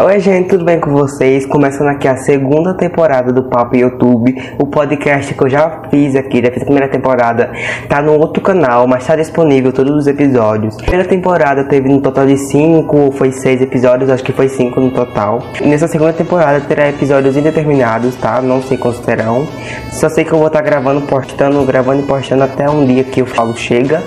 [0.00, 1.44] Oi, gente, tudo bem com vocês?
[1.44, 6.40] Começando aqui a segunda temporada do Papo YouTube, o podcast que eu já fiz aqui,
[6.40, 7.50] já fiz a primeira temporada,
[7.88, 10.76] tá no outro canal, mas tá disponível todos os episódios.
[10.76, 14.80] A primeira temporada teve no total de 5, foi 6 episódios, acho que foi 5
[14.80, 15.42] no total.
[15.60, 18.40] E nessa segunda temporada terá episódios indeterminados, tá?
[18.40, 19.48] Não sei quantos terão.
[19.90, 23.02] Só sei que eu vou estar tá gravando, postando, gravando e postando até um dia
[23.02, 24.00] que eu falo chega.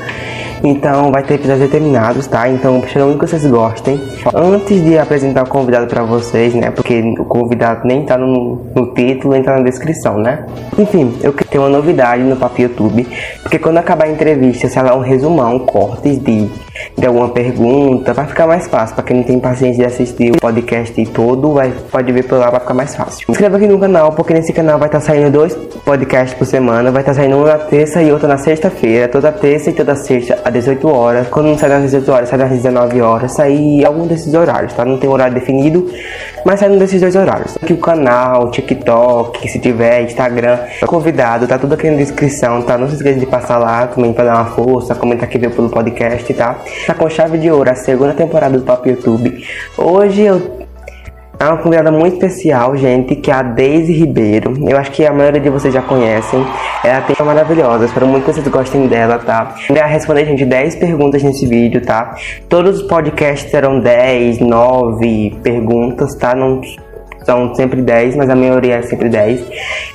[0.64, 2.48] Então vai ter episódios determinados, tá?
[2.48, 4.00] Então espero que vocês gostem.
[4.34, 6.70] Antes de apresentar o convidado para vocês, né?
[6.70, 10.46] Porque o convidado nem tá no, no título, nem tá na descrição, né?
[10.78, 13.08] Enfim, eu quero ter uma novidade no Papo YouTube.
[13.42, 16.48] Porque quando acabar a entrevista, se ela é um resumão, cortes de,
[16.96, 18.96] de alguma pergunta, vai ficar mais fácil.
[18.96, 22.52] Pra quem não tem paciência de assistir o podcast todo, vai, pode ver por lá,
[22.52, 23.26] vai ficar mais fácil.
[23.28, 26.92] Inscreva aqui no canal, porque nesse canal vai estar tá saindo dois podcasts por semana.
[26.92, 29.08] Vai estar tá saindo um na terça e outro na sexta-feira.
[29.08, 31.28] Toda terça e toda sexta 18 horas.
[31.28, 33.34] Quando não sai das 18 horas, sai das 19 horas.
[33.34, 34.86] Sai algum desses horários, tá?
[34.86, 35.90] Não tem horário definido,
[36.46, 37.58] mas sai um desses dois horários.
[37.62, 42.78] Aqui o canal, TikTok, se tiver, Instagram, convidado, tá tudo aqui na descrição, tá?
[42.78, 46.34] Não se esqueça de passar lá também pra dar uma força, comentar veio pelo podcast,
[46.34, 46.58] tá?
[46.86, 49.44] Tá com chave de ouro a segunda temporada do Papo YouTube.
[49.78, 50.62] Hoje eu
[51.42, 54.54] é uma convidada muito especial, gente, que é a Daisy Ribeiro.
[54.70, 56.46] Eu acho que a maioria de vocês já conhecem.
[56.84, 59.56] Ela tem uma maravilhosa, espero muito que vocês gostem dela, tá?
[59.68, 62.16] Ela responder, gente, 10 perguntas nesse vídeo, tá?
[62.48, 66.36] Todos os podcasts terão 10, 9 perguntas, tá?
[66.36, 66.62] Não
[67.26, 69.44] são sempre 10, mas a maioria é sempre 10.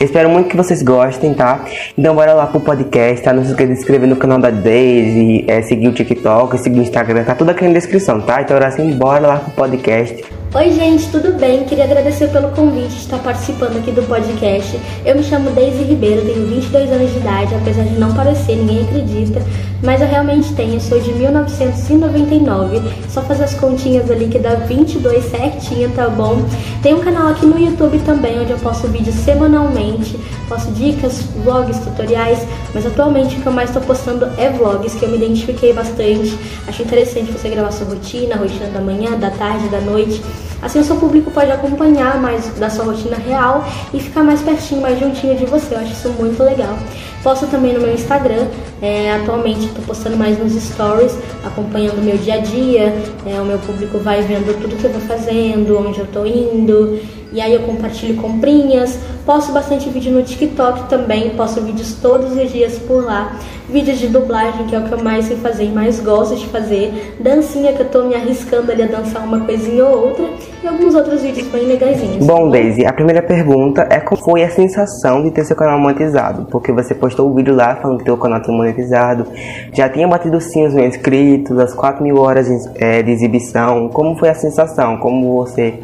[0.01, 1.61] Espero muito que vocês gostem, tá?
[1.97, 3.33] Então bora lá pro podcast, tá?
[3.33, 6.81] Não se esqueça de se inscrever no canal da Daisy, é, seguir o TikTok, seguir
[6.81, 8.43] o Instagram, tá tudo aqui na descrição, tá?
[8.43, 10.36] Então agora assim, bora lá pro podcast.
[10.55, 11.65] Oi, gente, tudo bem?
[11.65, 14.81] Queria agradecer pelo convite de estar participando aqui do podcast.
[15.05, 18.85] Eu me chamo Daisy Ribeiro, tenho 22 anos de idade, apesar de não parecer, ninguém
[18.85, 19.43] acredita,
[19.83, 22.81] mas eu realmente tenho, sou de 1999.
[23.11, 26.43] Só fazer as continhas ali que dá 22 certinho, tá bom?
[26.83, 31.79] Tem um canal aqui no YouTube também, onde eu posto vídeos semanalmente, posto dicas, vlogs,
[31.81, 35.75] tutoriais, mas atualmente o que eu mais estou postando é vlogs, que eu me identifiquei
[35.75, 36.39] bastante.
[36.67, 40.23] Acho interessante você gravar sua rotina, a rotina da manhã, da tarde, da noite.
[40.63, 44.81] Assim o seu público pode acompanhar mais da sua rotina real e ficar mais pertinho,
[44.81, 45.75] mais juntinho de você.
[45.75, 46.77] Eu acho isso muito legal.
[47.23, 48.47] Posto também no meu Instagram.
[48.81, 52.95] É, atualmente estou postando mais nos stories, acompanhando o meu dia a dia.
[53.27, 57.01] É, o meu público vai vendo tudo que eu vou fazendo, onde eu estou indo.
[57.37, 62.51] E aí eu compartilho comprinhas, posto bastante vídeo no TikTok também, posto vídeos todos os
[62.51, 63.37] dias por lá.
[63.69, 66.47] Vídeos de dublagem, que é o que eu mais sei fazer e mais gosto de
[66.47, 67.15] fazer.
[67.21, 70.25] Dancinha, que eu tô me arriscando ali a dançar uma coisinha ou outra.
[70.63, 72.25] E alguns outros vídeos bem legaisinhos.
[72.25, 76.47] Bom, Daisy, a primeira pergunta é qual foi a sensação de ter seu canal monetizado?
[76.51, 79.27] Porque você postou o vídeo lá falando que teu canal tinha monetizado.
[79.75, 83.91] Já tinha batido sim os mil inscritos, as 4 mil horas é, de exibição.
[83.91, 84.97] Como foi a sensação?
[84.97, 85.75] Como você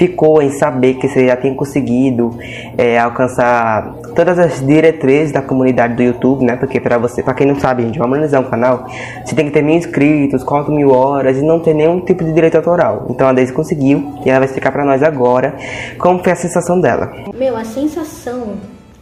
[0.00, 2.34] ficou em saber que você já tinha conseguido
[2.78, 6.56] é, alcançar todas as diretrizes da comunidade do YouTube, né?
[6.56, 8.86] Porque para você, para quem não sabe, gente, vamos analisar um canal,
[9.22, 12.32] você tem que ter mil inscritos, 4 mil horas e não ter nenhum tipo de
[12.32, 13.08] direito autoral.
[13.10, 15.54] Então a Daisy conseguiu e ela vai explicar para nós agora
[15.98, 17.12] como foi a sensação dela.
[17.34, 18.54] Meu, a sensação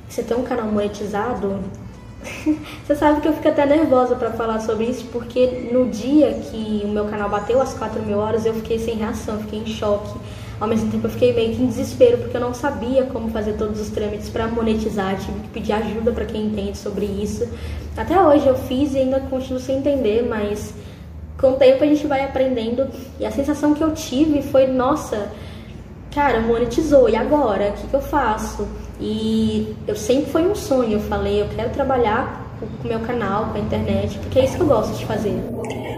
[0.08, 1.60] de você ter um canal monetizado
[2.84, 6.82] você sabe que eu fico até nervosa para falar sobre isso, porque no dia que
[6.84, 10.18] o meu canal bateu as 4 mil horas, eu fiquei sem reação, fiquei em choque.
[10.60, 13.52] Ao mesmo tempo eu fiquei meio que em desespero porque eu não sabia como fazer
[13.52, 17.48] todos os trâmites para monetizar, tive que pedir ajuda para quem entende sobre isso.
[17.96, 20.74] Até hoje eu fiz e ainda continuo sem entender, mas
[21.40, 22.88] com o tempo a gente vai aprendendo
[23.20, 25.30] e a sensação que eu tive foi, nossa,
[26.12, 27.70] cara, monetizou, e agora?
[27.70, 28.66] O que, que eu faço?
[29.00, 33.46] E eu sempre foi um sonho, eu falei, eu quero trabalhar com o meu canal,
[33.52, 35.40] com a internet, porque é isso que eu gosto de fazer.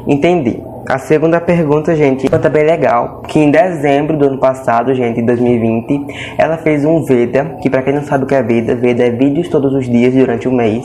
[0.07, 0.63] Entendi.
[0.91, 5.25] A segunda pergunta, gente, é bem legal, que em dezembro do ano passado, gente, em
[5.25, 6.05] 2020,
[6.37, 9.11] ela fez um Veda, que para quem não sabe o que é Veda, Veda é
[9.11, 10.85] vídeos todos os dias durante o mês.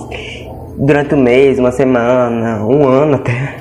[0.78, 3.56] Durante o mês, uma semana, um ano até.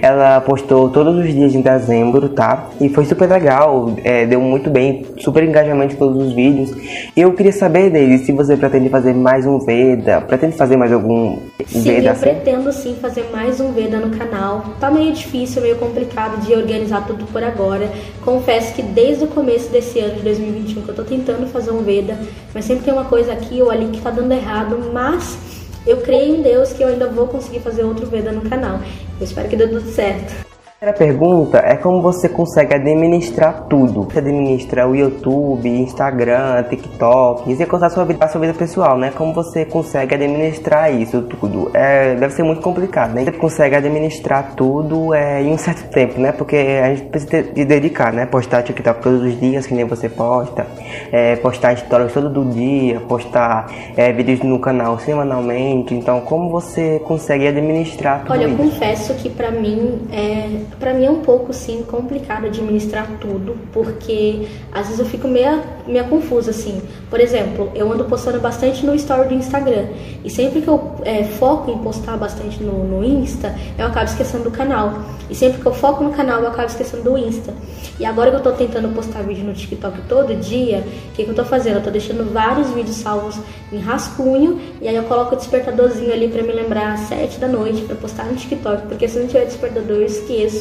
[0.00, 2.68] Ela postou todos os dias em dezembro, tá?
[2.80, 6.72] E foi super legal, é, deu muito bem, super engajamento em todos os vídeos.
[7.16, 10.92] E eu queria saber dele se você pretende fazer mais um Veda, pretende fazer mais
[10.92, 12.00] algum sim, Veda?
[12.00, 12.20] Sim, eu assim?
[12.20, 14.64] pretendo sim fazer mais um Veda no canal.
[14.80, 17.90] Tá meio difícil, meio complicado de organizar tudo por agora.
[18.24, 21.82] Confesso que desde o começo desse ano de 2021 que eu tô tentando fazer um
[21.82, 22.18] Veda,
[22.54, 25.38] mas sempre tem uma coisa aqui ou ali que tá dando errado, mas
[25.86, 28.80] eu creio em Deus que eu ainda vou conseguir fazer outro Veda no canal.
[29.18, 30.45] Eu espero que dê tudo certo.
[30.78, 34.02] A pergunta é como você consegue administrar tudo.
[34.02, 38.52] Você administra o YouTube, Instagram, TikTok, e você contar a sua vida, a sua vida
[38.52, 39.10] pessoal, né?
[39.16, 41.70] Como você consegue administrar isso tudo?
[41.72, 43.24] É, deve ser muito complicado, né?
[43.24, 46.30] Você consegue administrar tudo é, em um certo tempo, né?
[46.30, 48.26] Porque a gente precisa de dedicar, né?
[48.26, 50.66] Postar TikTok todos os dias, que nem você posta,
[51.10, 55.94] é, postar histórias todo dia, postar é, vídeos no canal semanalmente.
[55.94, 58.50] Então, como você consegue administrar tudo Olha, isso?
[58.50, 63.56] eu confesso que pra mim é para mim é um pouco sim complicado administrar tudo,
[63.72, 66.80] porque às vezes eu fico meio, meio confusa assim.
[67.08, 69.86] Por exemplo, eu ando postando bastante no story do Instagram
[70.24, 74.44] e sempre que eu é, foco em postar bastante no, no Insta, eu acabo esquecendo
[74.44, 74.92] do canal.
[75.28, 77.52] E sempre que eu foco no canal, eu acabo esquecendo do Insta.
[77.98, 81.30] E agora que eu tô tentando postar vídeo no TikTok todo dia, o que, que
[81.30, 81.76] eu tô fazendo?
[81.76, 83.36] Eu tô deixando vários vídeos salvos
[83.72, 87.48] em rascunho e aí eu coloco o despertadorzinho ali para me lembrar às 7 da
[87.48, 90.55] noite para postar no TikTok, porque se não tiver despertador eu esqueço.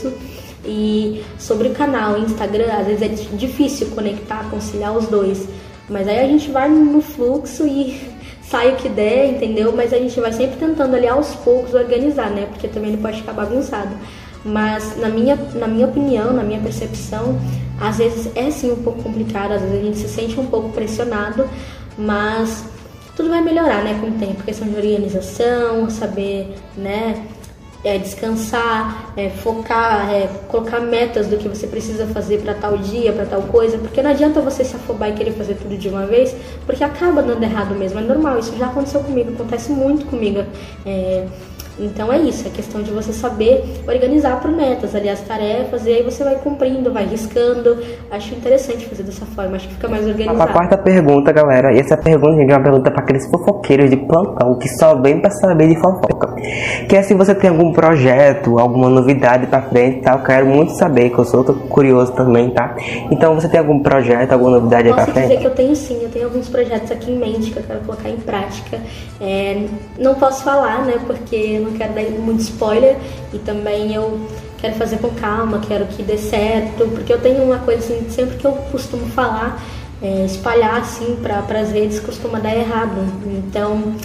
[0.65, 5.47] E sobre o canal Instagram, às vezes é difícil conectar, conciliar os dois.
[5.89, 8.01] Mas aí a gente vai no fluxo e
[8.41, 9.73] sai o que der, entendeu?
[9.75, 12.47] Mas a gente vai sempre tentando ali aos poucos organizar, né?
[12.47, 13.95] Porque também não pode ficar bagunçado.
[14.43, 17.39] Mas na minha, na minha opinião, na minha percepção,
[17.79, 20.69] às vezes é sim um pouco complicado, às vezes a gente se sente um pouco
[20.69, 21.49] pressionado,
[21.97, 22.63] mas
[23.15, 24.43] tudo vai melhorar, né, com o tempo.
[24.43, 27.25] Questão de organização, saber, né,
[27.85, 33.13] é, descansar, é, focar, é, colocar metas do que você precisa fazer para tal dia,
[33.13, 36.07] para tal coisa, porque não adianta você se afobar e querer fazer tudo de uma
[36.07, 36.35] vez,
[36.65, 40.43] porque acaba dando errado mesmo, é normal, isso já aconteceu comigo, acontece muito comigo.
[40.83, 41.27] É,
[41.77, 45.89] então é isso, é questão de você saber organizar por metas ali as tarefas e
[45.89, 47.77] aí você vai cumprindo, vai riscando.
[48.09, 50.41] Acho interessante fazer dessa forma, acho que fica mais organizado.
[50.41, 53.97] A quarta pergunta, galera, e essa pergunta gente, é uma pergunta para aqueles fofoqueiros de
[53.97, 56.33] plantão que só vem para saber de fofoca.
[56.87, 60.13] Que é se você tem algum projeto, alguma novidade para frente, tá?
[60.13, 62.75] Eu quero muito saber, que eu sou curioso também, tá?
[63.11, 65.13] Então você tem algum projeto, alguma novidade para frente?
[65.13, 67.63] Posso dizer que eu tenho sim, eu tenho alguns projetos aqui em mente que eu
[67.63, 68.79] quero colocar em prática.
[69.19, 69.65] É,
[69.99, 70.95] não posso falar, né?
[71.05, 72.97] Porque não quero dar muito spoiler
[73.33, 74.27] e também eu
[74.57, 78.37] quero fazer com calma, quero que dê certo, porque eu tenho uma coisa assim, sempre
[78.37, 79.61] que eu costumo falar,
[80.01, 83.05] é, espalhar assim para as redes costuma dar errado.
[83.25, 83.95] Então,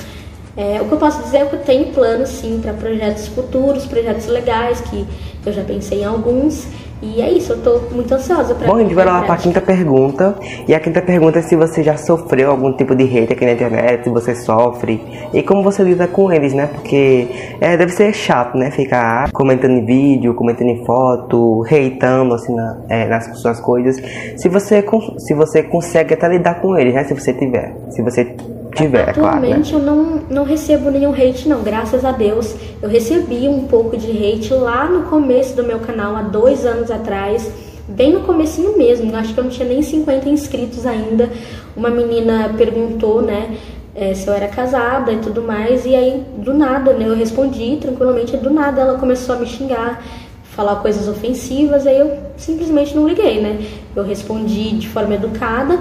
[0.56, 3.86] é, o que eu posso dizer é que eu tenho planos sim para projetos futuros,
[3.86, 5.06] projetos legais, que
[5.46, 6.66] eu já pensei em alguns
[7.02, 8.66] e é isso, eu tô muito ansiosa pra.
[8.66, 10.34] Bom, a gente vai lá pra quinta pergunta.
[10.68, 13.52] E a quinta pergunta é se você já sofreu algum tipo de hate aqui na
[13.52, 15.02] internet, se você sofre.
[15.32, 16.66] E como você lida com eles, né?
[16.66, 18.70] Porque é, deve ser chato, né?
[18.70, 23.96] Ficar comentando em vídeo, comentando em foto, reitando assim na, é, nas suas coisas.
[24.36, 24.84] Se você,
[25.18, 27.04] se você consegue até lidar com eles, né?
[27.04, 27.74] Se você tiver.
[27.88, 28.36] Se você
[28.74, 29.92] tiver, Atualmente claro, né?
[29.92, 32.54] eu não, não recebo nenhum hate, não, graças a Deus.
[32.80, 36.90] Eu recebi um pouco de hate lá no começo do meu canal, há dois anos
[36.90, 37.50] atrás,
[37.88, 41.28] bem no comecinho mesmo, acho que eu não tinha nem 50 inscritos ainda.
[41.76, 43.56] Uma menina perguntou, né,
[43.94, 47.76] é, se eu era casada e tudo mais, e aí do nada, né, eu respondi
[47.80, 50.02] tranquilamente, do nada ela começou a me xingar,
[50.44, 53.64] falar coisas ofensivas, aí eu simplesmente não liguei, né?
[53.94, 55.78] Eu respondi de forma educada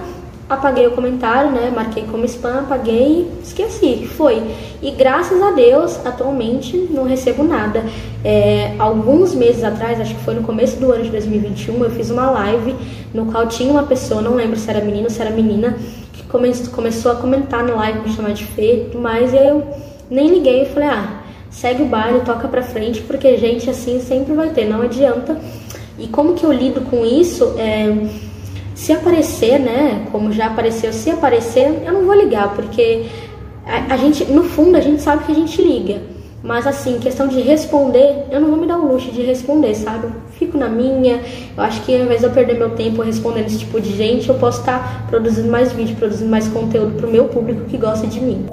[0.49, 1.71] apaguei o comentário, né?
[1.73, 4.07] Marquei como spam, apaguei esqueci.
[4.17, 4.41] Foi.
[4.81, 7.83] E graças a Deus, atualmente não recebo nada.
[8.25, 12.09] É, alguns meses atrás, acho que foi no começo do ano de 2021, eu fiz
[12.09, 12.75] uma live
[13.13, 15.77] no qual tinha uma pessoa, não lembro se era menino ou se era menina,
[16.13, 19.63] que come começou a comentar na live, me chamar de feio aí eu
[20.09, 24.33] nem liguei e falei, ah, segue o baile, toca pra frente, porque gente assim sempre
[24.33, 25.39] vai ter, não adianta.
[25.97, 27.55] E como que eu lido com isso?
[27.57, 27.93] É,
[28.79, 33.07] se aparecer, né, como já apareceu, se aparecer, eu não vou ligar, porque
[33.65, 35.99] a, a, gente, no fundo, a gente sabe que a gente liga.
[36.41, 40.05] Mas assim, questão de responder, eu não vou me dar o luxo de responder, sabe?
[40.05, 41.19] Eu fico na minha.
[41.57, 44.29] Eu acho que ao invés de eu perder meu tempo respondendo esse tipo de gente,
[44.29, 48.21] eu posso estar produzindo mais vídeo, produzindo mais conteúdo pro meu público que gosta de
[48.21, 48.45] mim.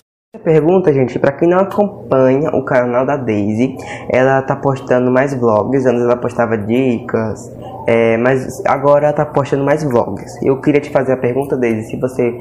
[0.43, 3.77] Pergunta, gente, para quem não acompanha o canal da Daisy,
[4.11, 7.51] ela tá postando mais vlogs, antes ela postava dicas,
[7.87, 10.37] é, mas agora tá postando mais vlogs.
[10.43, 12.35] Eu queria te fazer a pergunta, Daisy, se você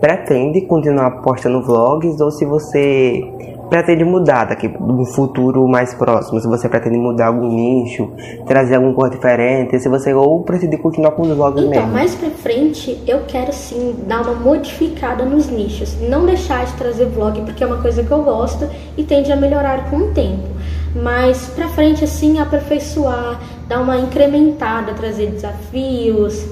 [0.00, 3.22] pretende continuar postando vlogs ou se você
[3.68, 8.10] pretende mudar daqui no futuro mais próximo, se você pretende mudar algum nicho,
[8.46, 11.92] trazer algum cor diferente, se você ou pretende continuar com os vlogs então, mesmo.
[11.92, 17.06] mais pra frente eu quero sim dar uma modificada nos nichos, não deixar de trazer
[17.06, 20.56] vlog porque é uma coisa que eu gosto e tende a melhorar com o tempo.
[20.94, 26.44] Mas pra frente assim aperfeiçoar, dar uma incrementada, trazer desafios,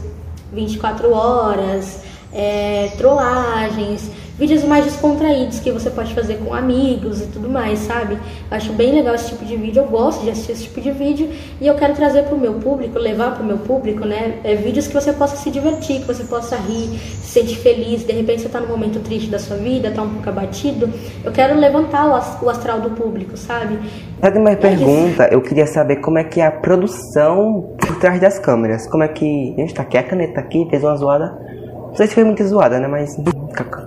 [0.53, 2.03] 24 horas,
[2.33, 8.15] é, trollagens vídeos mais descontraídos que você pode fazer com amigos e tudo mais, sabe?
[8.15, 10.91] Eu acho bem legal esse tipo de vídeo, eu gosto de assistir esse tipo de
[10.91, 14.41] vídeo e eu quero trazer para o meu público, levar para o meu público, né?
[14.43, 18.13] É, vídeos que você possa se divertir, que você possa rir, se sentir feliz, de
[18.13, 20.91] repente você está num momento triste da sua vida, está um pouco abatido.
[21.23, 22.07] Eu quero levantar
[22.43, 23.79] o astral do público, sabe?
[24.21, 25.29] Sabe uma pergunta?
[25.31, 28.87] Eu queria saber como é que é a produção por trás das câmeras.
[28.89, 29.55] Como é que.
[29.57, 31.64] Gente, tá aqui a caneta aqui, fez uma zoada.
[31.95, 32.89] Não sei se foi muito zoada, né?
[32.89, 33.17] Mas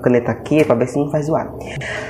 [0.02, 1.52] caneta aqui pra ver se não faz zoada.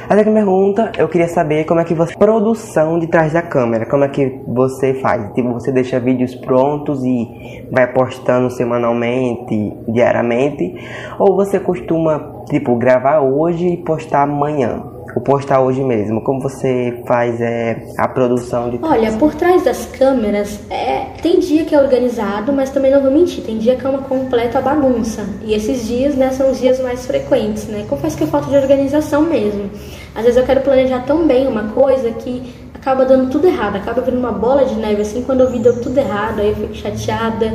[0.08, 2.16] A segunda pergunta, eu queria saber como é que você.
[2.16, 3.84] Produção de trás da câmera.
[3.88, 5.34] Como é que você faz?
[5.34, 10.76] Tipo, você deixa vídeos prontos e vai postando semanalmente, diariamente?
[11.18, 14.97] Ou você costuma, tipo, gravar hoje e postar amanhã?
[15.18, 16.22] O postar hoje mesmo?
[16.22, 21.66] Como você faz é, a produção de Olha, por trás das câmeras, é, tem dia
[21.66, 25.26] que é organizado, mas também não vou mentir, tem dia que é uma completa bagunça.
[25.44, 27.86] E esses dias, né, são os dias mais frequentes, né?
[27.90, 29.72] Confesso que é falta de organização mesmo.
[30.14, 34.02] Às vezes eu quero planejar tão bem uma coisa que acaba dando tudo errado, acaba
[34.02, 36.76] vindo uma bola de neve assim, quando eu vi deu tudo errado, aí eu fico
[36.76, 37.54] chateada.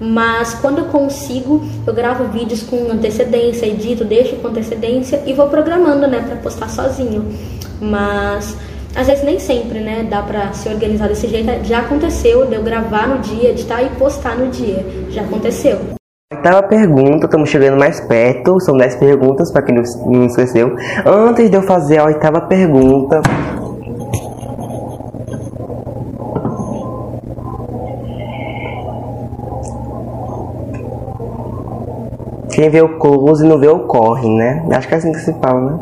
[0.00, 5.48] Mas quando eu consigo, eu gravo vídeos com antecedência, edito, deixo com antecedência e vou
[5.48, 7.26] programando, né, para postar sozinho.
[7.80, 8.56] Mas
[8.94, 11.64] às vezes nem sempre, né, dá pra se organizar desse jeito.
[11.64, 14.84] Já aconteceu de eu gravar no dia, editar e postar no dia.
[15.10, 15.78] Já aconteceu.
[16.30, 20.76] Oitava pergunta, estamos chegando mais perto, são 10 perguntas para quem não esqueceu.
[21.06, 23.22] Antes de eu fazer a oitava pergunta,
[32.58, 34.66] Quem vê o close não vê o corre, né?
[34.72, 35.78] Acho que é assim que se fala, né?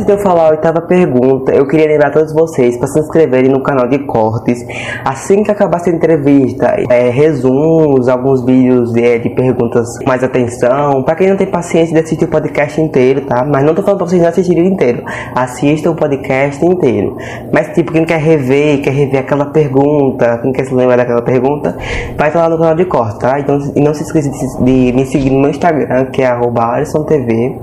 [0.00, 2.98] Antes de eu falar a oitava pergunta, eu queria lembrar a todos vocês para se
[3.00, 4.64] inscreverem no canal de cortes.
[5.04, 11.02] Assim que acabar essa entrevista, é, resumos, alguns vídeos de, de, perguntas mais atenção.
[11.02, 13.44] Para quem não tem paciência de assistir o podcast inteiro, tá?
[13.44, 15.02] Mas não tô falando para vocês não assistirem inteiro.
[15.34, 17.18] Assistam o podcast inteiro.
[17.52, 21.76] Mas, tipo, quem quer rever, quer rever aquela pergunta, quem quer se lembrar daquela pergunta,
[22.16, 23.38] vai lá no canal de cortes, tá?
[23.38, 26.82] Então, e não se esqueça de, de me seguir no meu Instagram, que é arroba
[27.06, 27.54] TV.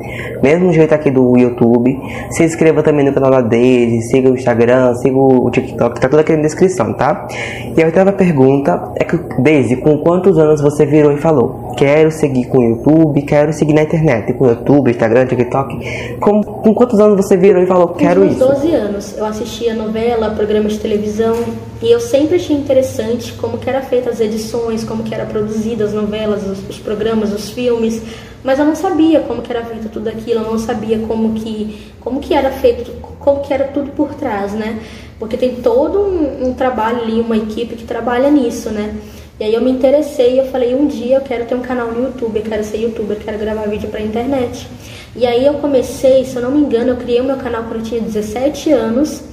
[0.44, 2.00] Mesmo jeito aqui do YouTube.
[2.32, 6.20] Se inscreva também no canal da Daisy, siga o Instagram, siga o TikTok, tá tudo
[6.20, 7.28] aqui na descrição, tá?
[7.76, 11.74] E a oitava pergunta é que, Daisy, com quantos anos você virou e falou?
[11.78, 16.18] Quero seguir com o YouTube, quero seguir na internet, com o YouTube, Instagram, TikTok.
[16.20, 18.40] Com, com quantos anos você virou e falou, quero com isso?
[18.40, 19.18] 12 anos.
[19.18, 21.36] Eu assistia novela, programas de televisão,
[21.82, 25.90] e eu sempre achei interessante como que era feita as edições, como que era produzidas
[25.90, 28.02] as novelas, os, os programas, os filmes
[28.48, 31.92] mas eu não sabia como que era feito tudo aquilo, eu não sabia como que,
[32.00, 32.90] como que era feito,
[33.20, 34.80] como que era tudo por trás, né?
[35.20, 38.96] Porque tem todo um, um trabalho ali, uma equipe que trabalha nisso, né?
[39.38, 41.92] E aí eu me interessei e eu falei, um dia eu quero ter um canal
[41.92, 44.66] no YouTube, eu quero ser youtuber, quero gravar vídeo pra internet.
[45.14, 47.82] E aí eu comecei, se eu não me engano, eu criei o meu canal quando
[47.82, 49.24] eu tinha 17 anos.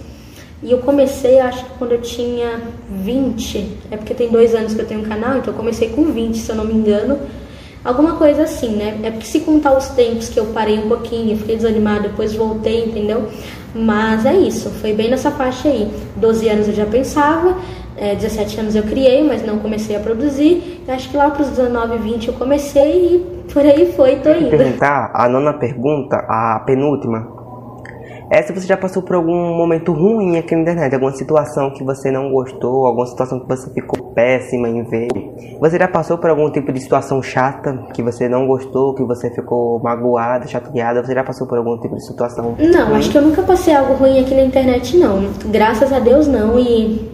[0.61, 3.78] E eu comecei, acho que quando eu tinha 20.
[3.92, 6.37] É porque tem dois anos que eu tenho um canal, então eu comecei com 20,
[6.37, 7.21] se eu não me engano.
[7.85, 8.99] Alguma coisa assim, né?
[9.03, 12.87] É porque se contar os tempos que eu parei um pouquinho, fiquei desanimada, depois voltei,
[12.87, 13.29] entendeu?
[13.75, 15.93] Mas é isso, foi bem nessa faixa aí.
[16.17, 17.59] 12 anos eu já pensava,
[17.97, 20.83] é, 17 anos eu criei, mas não comecei a produzir.
[20.87, 24.31] E acho que lá para os 19, 20 eu comecei e por aí foi, tô
[24.31, 24.49] indo.
[24.49, 27.34] Perguntar a nona pergunta, a penúltima.
[28.31, 31.85] É se você já passou por algum momento ruim aqui na internet, alguma situação que
[31.85, 35.09] você não gostou, alguma situação que você ficou péssima em ver.
[35.61, 39.31] Você já passou por algum tipo de situação chata que você não gostou, que você
[39.31, 41.04] ficou magoada, chateada?
[41.04, 42.57] Você já passou por algum tipo de situação?
[42.59, 42.99] Não, ruim?
[42.99, 45.31] acho que eu nunca passei algo ruim aqui na internet, não.
[45.47, 46.59] Graças a Deus, não.
[46.59, 47.12] E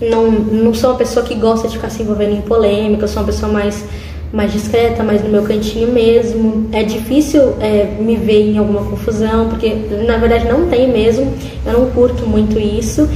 [0.00, 3.22] não, não sou uma pessoa que gosta de ficar se envolvendo em polêmica, eu sou
[3.22, 3.84] uma pessoa mais
[4.32, 6.68] mais discreta, mais no meu cantinho mesmo.
[6.72, 9.74] É difícil é, me ver em alguma confusão, porque
[10.06, 11.32] na verdade não tem mesmo.
[11.66, 13.08] Eu não curto muito isso.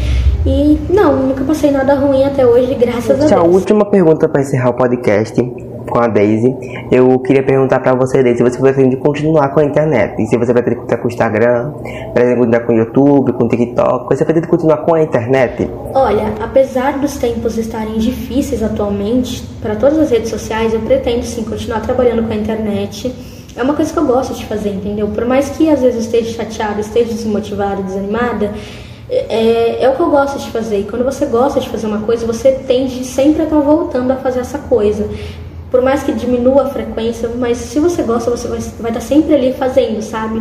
[0.46, 3.32] E não, nunca passei nada ruim até hoje, graças a Deus.
[3.32, 5.40] A última pergunta para encerrar o podcast
[5.88, 6.56] com a Daisy.
[6.90, 10.20] Eu queria perguntar para você, Daisy, se você pretende continuar com a internet.
[10.22, 11.72] E se você pretende continuar com o Instagram,
[12.12, 15.70] pretende continuar com o YouTube, com o TikTok, você pretende continuar com a internet?
[15.94, 21.44] Olha, apesar dos tempos estarem difíceis atualmente, para todas as redes sociais, eu pretendo sim
[21.44, 23.14] continuar trabalhando com a internet.
[23.56, 25.08] É uma coisa que eu gosto de fazer, entendeu?
[25.08, 28.50] Por mais que às vezes eu esteja chateada, esteja desmotivada, desanimada,
[29.08, 30.80] é, é, o que eu gosto de fazer.
[30.80, 34.16] E quando você gosta de fazer uma coisa, você tende sempre a estar voltando a
[34.16, 35.08] fazer essa coisa.
[35.74, 39.34] Por mais que diminua a frequência, mas se você gosta, você vai, vai estar sempre
[39.34, 40.40] ali fazendo, sabe?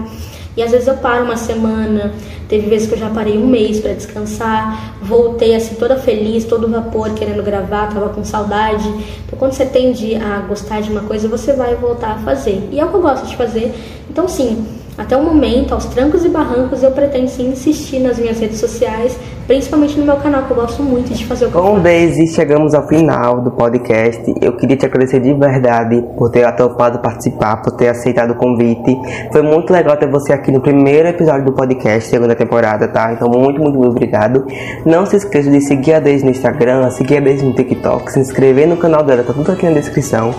[0.56, 2.14] E às vezes eu paro uma semana,
[2.48, 6.68] teve vezes que eu já parei um mês para descansar, voltei assim toda feliz, todo
[6.68, 8.88] vapor, querendo gravar, tava com saudade.
[9.26, 12.70] Então quando você tende a gostar de uma coisa, você vai voltar a fazer.
[12.72, 13.74] E é o que eu gosto de fazer.
[14.08, 14.64] Então, sim,
[14.98, 19.18] até o momento, aos trancos e barrancos, eu pretendo sim insistir nas minhas redes sociais,
[19.48, 22.74] principalmente no meu canal, que eu gosto muito de fazer o que Bom, Daisy, chegamos
[22.74, 24.34] ao final do podcast.
[24.40, 28.96] Eu queria te agradecer de verdade por ter topado participar, por ter aceitado o convite.
[29.32, 33.14] Foi muito legal ter você aqui no primeiro episódio do podcast, segunda temporada, tá?
[33.14, 34.46] Então, muito, muito, muito obrigado.
[34.86, 38.20] Não se esqueça de seguir a Daisy no Instagram, seguir a Daisy no TikTok, se
[38.20, 40.34] inscrever no canal dela, tá tudo aqui na descrição.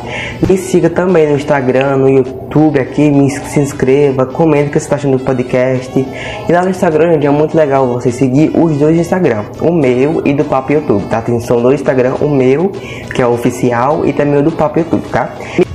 [0.49, 4.84] Me siga também no Instagram, no YouTube aqui, me, se inscreva, comente o que você
[4.84, 5.98] está achando do podcast.
[6.46, 10.34] E lá no Instagram, é muito legal você seguir os dois Instagram, o meu e
[10.34, 11.22] do Papo YouTube, tá?
[11.22, 12.68] Tem som do Instagram, o meu,
[13.14, 15.32] que é o oficial, e também o do Papo YouTube, tá?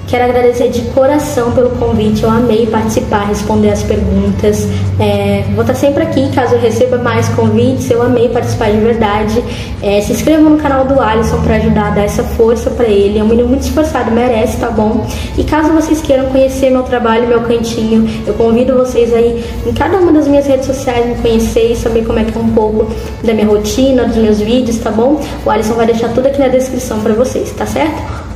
[0.09, 2.23] Quero agradecer de coração pelo convite.
[2.23, 4.67] Eu amei participar, responder as perguntas.
[4.99, 7.91] É, vou estar sempre aqui caso eu receba mais convites.
[7.91, 9.43] Eu amei participar de verdade.
[9.83, 13.19] É, se inscreva no canal do Alisson para ajudar a dar essa força para ele.
[13.19, 15.05] É um menino muito esforçado, merece, tá bom?
[15.37, 19.99] E caso vocês queiram conhecer meu trabalho, meu cantinho, eu convido vocês aí em cada
[19.99, 22.87] uma das minhas redes sociais me conhecer e saber como é que é um pouco
[23.23, 25.21] da minha rotina, dos meus vídeos, tá bom?
[25.45, 28.28] O Alisson vai deixar tudo aqui na descrição para vocês, tá certo?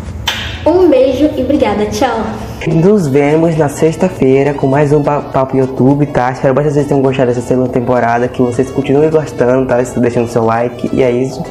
[0.66, 1.86] Um beijo e obrigada.
[1.88, 2.20] Tchau.
[2.68, 6.32] Nos vemos na sexta-feira com mais um Papo YouTube, tá?
[6.32, 9.82] Espero que vocês tenham gostado dessa segunda temporada, que vocês continuem gostando, tá?
[9.98, 10.90] Deixando seu like.
[10.94, 11.44] E é isso.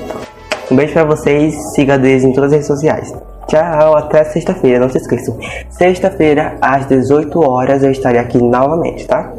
[0.70, 3.14] Um beijo pra vocês, siga eles em todas as redes sociais.
[3.48, 5.36] Tchau, até sexta-feira, não se esqueçam.
[5.68, 9.31] Sexta-feira, às 18 horas, eu estarei aqui novamente, tá?